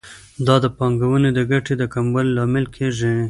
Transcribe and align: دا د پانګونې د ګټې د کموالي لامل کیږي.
دا 0.47 0.55
د 0.63 0.65
پانګونې 0.77 1.29
د 1.33 1.39
ګټې 1.51 1.73
د 1.77 1.83
کموالي 1.93 2.31
لامل 2.37 2.65
کیږي. 2.75 3.13